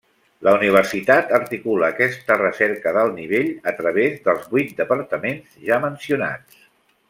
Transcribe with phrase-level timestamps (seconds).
[0.45, 6.67] La Universitat articula aquesta recerca d’alt nivell a través dels vuit departaments ja mencionats.